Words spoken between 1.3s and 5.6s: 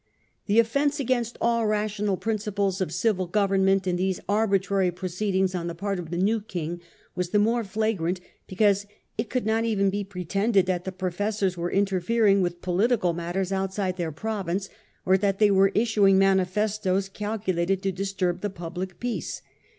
all rational principles of civil government in these arbitrary proceedings